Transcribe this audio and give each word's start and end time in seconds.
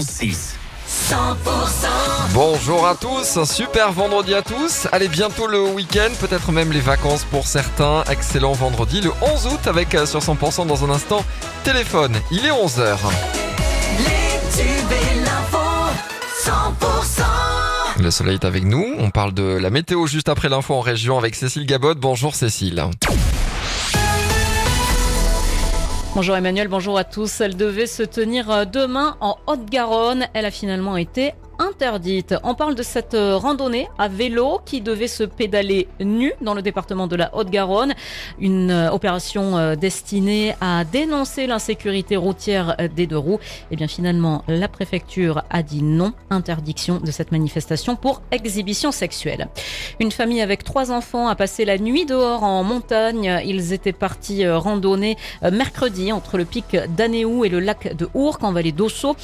91.6. 0.00 0.54
100% 0.88 1.14
Bonjour 2.32 2.86
à 2.86 2.94
tous, 2.94 3.36
un 3.36 3.44
super 3.44 3.92
vendredi 3.92 4.34
à 4.34 4.42
tous. 4.42 4.88
Allez, 4.90 5.08
bientôt 5.08 5.46
le 5.46 5.60
week-end, 5.60 6.08
peut-être 6.20 6.50
même 6.50 6.72
les 6.72 6.80
vacances 6.80 7.24
pour 7.24 7.46
certains. 7.46 8.04
Excellent 8.10 8.52
vendredi 8.52 9.00
le 9.00 9.10
11 9.20 9.46
août 9.48 9.66
avec 9.66 9.94
euh, 9.94 10.06
sur 10.06 10.20
100% 10.20 10.66
dans 10.66 10.84
un 10.84 10.90
instant 10.90 11.24
téléphone. 11.64 12.14
Il 12.30 12.44
est 12.46 12.50
11h. 12.50 12.96
Les 13.98 14.62
tubes 14.62 14.92
et 14.92 15.20
l'info 15.20 15.58
100% 16.42 18.02
Le 18.02 18.10
soleil 18.10 18.34
est 18.34 18.44
avec 18.44 18.64
nous. 18.64 18.94
On 18.98 19.10
parle 19.10 19.32
de 19.32 19.42
la 19.42 19.70
météo 19.70 20.06
juste 20.06 20.28
après 20.28 20.48
l'info 20.48 20.74
en 20.74 20.80
région 20.80 21.18
avec 21.18 21.34
Cécile 21.34 21.66
Gabot. 21.66 21.94
Bonjour 21.94 22.34
Cécile. 22.34 22.84
Bonjour 26.14 26.36
Emmanuel, 26.36 26.68
bonjour 26.68 26.98
à 26.98 27.04
tous. 27.04 27.40
Elle 27.40 27.56
devait 27.56 27.86
se 27.86 28.02
tenir 28.02 28.50
euh, 28.50 28.64
demain 28.66 29.16
en 29.22 29.38
Haute-Garonne. 29.46 30.26
Elle 30.34 30.44
a 30.44 30.50
finalement 30.50 30.98
été 30.98 31.32
interdite. 31.58 32.34
On 32.42 32.54
parle 32.54 32.74
de 32.74 32.82
cette 32.82 33.14
euh, 33.14 33.36
randonnée 33.36 33.88
à 33.98 34.08
vélo 34.08 34.60
qui 34.64 34.80
devait 34.80 35.06
se 35.06 35.24
pédaler 35.24 35.88
nu 36.00 36.32
dans 36.40 36.54
le 36.54 36.62
département 36.62 37.06
de 37.06 37.16
la 37.16 37.34
Haute-Garonne. 37.34 37.94
Une 38.38 38.70
euh, 38.70 38.90
opération 38.90 39.56
euh, 39.56 39.74
destinée 39.74 40.54
à 40.60 40.84
dénoncer 40.84 41.46
l'insécurité 41.46 42.16
routière 42.16 42.76
des 42.94 43.06
deux 43.06 43.18
roues. 43.18 43.38
Et 43.70 43.76
bien 43.76 43.88
finalement, 43.88 44.44
la 44.48 44.68
préfecture 44.68 45.42
a 45.50 45.62
dit 45.62 45.82
non. 45.82 46.12
Interdiction 46.30 46.98
de 46.98 47.10
cette 47.10 47.32
manifestation 47.32 47.96
pour 47.96 48.22
exhibition 48.30 48.92
sexuelle. 48.92 49.48
Une 50.00 50.10
famille 50.10 50.40
avec 50.40 50.64
trois 50.64 50.90
enfants 50.90 51.28
a 51.28 51.34
passé 51.34 51.64
la 51.64 51.78
nuit 51.78 52.06
dehors 52.06 52.42
en 52.42 52.64
montagne. 52.64 53.40
Ils 53.44 53.72
étaient 53.72 53.92
partis 53.92 54.48
randonner 54.48 55.16
mercredi 55.42 56.12
entre 56.12 56.38
le 56.38 56.44
pic 56.44 56.76
d'Anéou 56.96 57.44
et 57.44 57.48
le 57.48 57.60
lac 57.60 57.96
de 57.96 58.08
Ourcq 58.14 58.42
en 58.44 58.52
vallée 58.52 58.72
d'Osso. 58.72 59.16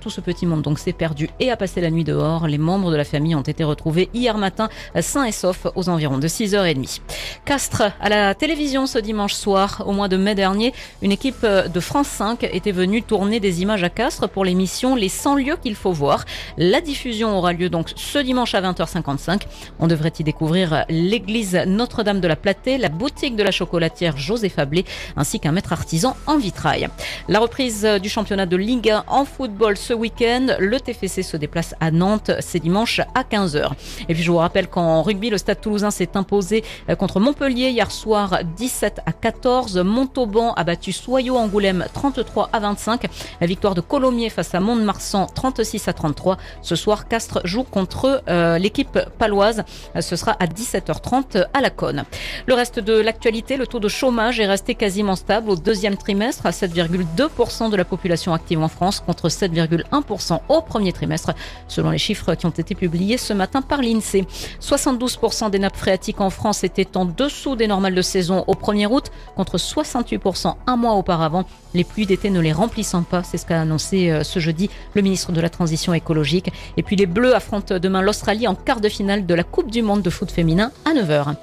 Tout 0.00 0.10
ce 0.10 0.20
petit 0.20 0.46
monde 0.46 0.62
donc 0.62 0.78
s'est 0.78 0.92
perdu 0.92 1.30
et 1.40 1.50
a 1.50 1.56
passé 1.56 1.75
la 1.80 1.90
nuit 1.90 2.04
dehors. 2.04 2.46
Les 2.46 2.58
membres 2.58 2.90
de 2.90 2.96
la 2.96 3.04
famille 3.04 3.34
ont 3.34 3.42
été 3.42 3.64
retrouvés 3.64 4.08
hier 4.14 4.38
matin 4.38 4.68
sains 5.00 5.24
et 5.24 5.32
saufs 5.32 5.66
aux 5.74 5.88
environs 5.88 6.18
de 6.18 6.28
6h30. 6.28 7.00
Castres 7.44 7.92
à 8.00 8.08
la 8.08 8.34
télévision 8.34 8.86
ce 8.86 8.98
dimanche 8.98 9.34
soir. 9.34 9.82
Au 9.86 9.92
mois 9.92 10.08
de 10.08 10.16
mai 10.16 10.34
dernier, 10.34 10.72
une 11.02 11.12
équipe 11.12 11.44
de 11.44 11.80
France 11.80 12.08
5 12.08 12.44
était 12.44 12.72
venue 12.72 13.02
tourner 13.02 13.40
des 13.40 13.62
images 13.62 13.82
à 13.82 13.88
Castres 13.88 14.28
pour 14.28 14.44
l'émission 14.44 14.94
Les 14.94 15.08
100 15.08 15.36
lieux 15.36 15.56
qu'il 15.62 15.74
faut 15.74 15.92
voir. 15.92 16.24
La 16.56 16.80
diffusion 16.80 17.36
aura 17.36 17.52
lieu 17.52 17.68
donc 17.68 17.90
ce 17.94 18.18
dimanche 18.18 18.54
à 18.54 18.60
20h55. 18.60 19.42
On 19.78 19.86
devrait 19.86 20.12
y 20.18 20.24
découvrir 20.24 20.84
l'église 20.88 21.54
Notre-Dame 21.66 22.20
de 22.20 22.28
la 22.28 22.36
Platée, 22.36 22.78
la 22.78 22.88
boutique 22.88 23.36
de 23.36 23.42
la 23.42 23.50
chocolatière 23.50 24.16
José 24.16 24.48
Fablé, 24.48 24.84
ainsi 25.16 25.40
qu'un 25.40 25.52
maître 25.52 25.72
artisan 25.72 26.16
en 26.26 26.38
vitrail. 26.38 26.88
La 27.28 27.38
reprise 27.38 27.84
du 28.02 28.08
championnat 28.08 28.46
de 28.46 28.56
Ligue 28.56 28.90
1 28.90 29.04
en 29.06 29.24
football 29.24 29.76
ce 29.76 29.92
week-end. 29.92 30.56
Le 30.58 30.80
TFC 30.80 31.22
se 31.22 31.36
déplace 31.36 31.65
à 31.80 31.90
Nantes. 31.90 32.30
C'est 32.40 32.60
dimanche 32.60 33.00
à 33.14 33.22
15h. 33.22 33.70
Et 34.08 34.14
puis 34.14 34.22
je 34.22 34.30
vous 34.30 34.38
rappelle 34.38 34.68
qu'en 34.68 35.02
rugby, 35.02 35.30
le 35.30 35.38
Stade 35.38 35.60
toulousain 35.60 35.90
s'est 35.90 36.16
imposé 36.16 36.64
euh, 36.88 36.94
contre 36.94 37.20
Montpellier 37.20 37.70
hier 37.70 37.90
soir 37.90 38.38
17 38.56 39.00
à 39.06 39.12
14. 39.12 39.78
Montauban 39.78 40.52
a 40.54 40.64
battu 40.64 40.92
Soyaux 40.92 41.36
Angoulême 41.36 41.86
33 41.92 42.50
à 42.52 42.60
25. 42.60 43.06
La 43.40 43.46
victoire 43.46 43.74
de 43.74 43.80
Colomiers 43.80 44.30
face 44.30 44.54
à 44.54 44.60
Mont-de-Marsan 44.60 45.26
36 45.34 45.88
à 45.88 45.92
33. 45.92 46.36
Ce 46.62 46.76
soir, 46.76 47.08
Castres 47.08 47.40
joue 47.44 47.64
contre 47.64 48.22
euh, 48.28 48.58
l'équipe 48.58 48.98
paloise. 49.18 49.64
Euh, 49.94 50.00
ce 50.00 50.16
sera 50.16 50.32
à 50.38 50.46
17h30 50.46 51.46
à 51.52 51.60
la 51.60 51.70
Cône. 51.70 52.04
Le 52.46 52.54
reste 52.54 52.78
de 52.78 52.94
l'actualité, 53.00 53.56
le 53.56 53.66
taux 53.66 53.80
de 53.80 53.88
chômage 53.88 54.40
est 54.40 54.46
resté 54.46 54.74
quasiment 54.74 55.16
stable 55.16 55.50
au 55.50 55.56
deuxième 55.56 55.96
trimestre 55.96 56.46
à 56.46 56.50
7,2% 56.50 57.70
de 57.70 57.76
la 57.76 57.84
population 57.84 58.32
active 58.32 58.60
en 58.60 58.68
France 58.68 59.00
contre 59.00 59.28
7,1% 59.28 60.40
au 60.48 60.62
premier 60.62 60.92
trimestre 60.92 61.32
selon 61.68 61.90
les 61.90 61.98
chiffres 61.98 62.34
qui 62.34 62.46
ont 62.46 62.50
été 62.50 62.74
publiés 62.74 63.18
ce 63.18 63.32
matin 63.32 63.62
par 63.62 63.82
l'INSEE. 63.82 64.26
72% 64.60 65.50
des 65.50 65.58
nappes 65.58 65.76
phréatiques 65.76 66.20
en 66.20 66.30
France 66.30 66.64
étaient 66.64 66.96
en 66.96 67.04
dessous 67.04 67.56
des 67.56 67.66
normales 67.66 67.94
de 67.94 68.02
saison 68.02 68.44
au 68.46 68.54
1er 68.54 68.86
août, 68.86 69.10
contre 69.36 69.58
68% 69.58 70.54
un 70.66 70.76
mois 70.76 70.94
auparavant. 70.94 71.44
Les 71.74 71.84
pluies 71.84 72.06
d'été 72.06 72.30
ne 72.30 72.40
les 72.40 72.52
remplissant 72.52 73.02
pas, 73.02 73.22
c'est 73.22 73.38
ce 73.38 73.46
qu'a 73.46 73.60
annoncé 73.60 74.10
euh, 74.10 74.24
ce 74.24 74.38
jeudi 74.38 74.70
le 74.94 75.02
ministre 75.02 75.32
de 75.32 75.40
la 75.40 75.50
Transition 75.50 75.92
écologique. 75.92 76.50
Et 76.76 76.82
puis 76.82 76.96
les 76.96 77.06
Bleus 77.06 77.34
affrontent 77.34 77.78
demain 77.78 78.02
l'Australie 78.02 78.48
en 78.48 78.54
quart 78.54 78.80
de 78.80 78.88
finale 78.88 79.26
de 79.26 79.34
la 79.34 79.44
Coupe 79.44 79.70
du 79.70 79.82
Monde 79.82 80.02
de 80.02 80.10
foot 80.10 80.30
féminin 80.30 80.70
à 80.84 80.94
9h. 80.94 81.36